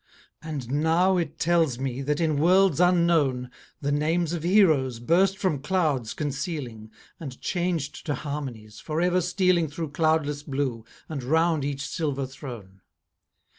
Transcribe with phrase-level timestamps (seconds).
[0.41, 3.51] And now it tells me, that in worlds unknown,
[3.81, 6.89] The names of heroes, burst from clouds concealing,
[7.19, 12.81] And changed to harmonies, for ever stealing Through cloudless blue, and round each silver throne.